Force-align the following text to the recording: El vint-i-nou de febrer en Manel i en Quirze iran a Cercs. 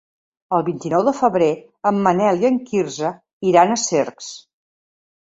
El 0.57 0.63
vint-i-nou 0.69 1.03
de 1.09 1.13
febrer 1.17 1.51
en 1.91 2.01
Manel 2.09 2.43
i 2.47 2.51
en 2.51 2.59
Quirze 2.73 3.15
iran 3.53 3.79
a 3.79 3.81
Cercs. 3.87 4.37